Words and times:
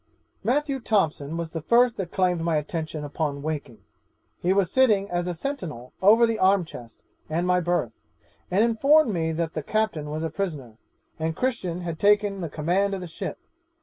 'Matthew 0.43 0.79
Thompson 0.79 1.37
was 1.37 1.51
the 1.51 1.61
first 1.61 1.95
that 1.97 2.11
claimed 2.11 2.41
my 2.41 2.55
attention 2.55 3.03
upon 3.03 3.43
waking: 3.43 3.83
he 4.41 4.51
was 4.51 4.71
sitting 4.71 5.07
as 5.11 5.27
a 5.27 5.35
sentinel 5.35 5.93
over 6.01 6.25
the 6.25 6.39
arm 6.39 6.65
chest 6.65 7.03
and 7.29 7.45
my 7.45 7.59
berth, 7.59 7.91
and 8.49 8.63
informed 8.65 9.13
me 9.13 9.31
that 9.31 9.53
the 9.53 9.61
captain 9.61 10.09
was 10.09 10.23
a 10.23 10.31
prisoner, 10.31 10.79
and 11.19 11.35
Christian 11.35 11.81
had 11.81 11.99
taken 11.99 12.41
the 12.41 12.49
command 12.49 12.95
of 12.95 13.01
the 13.01 13.05
ship. 13.05 13.37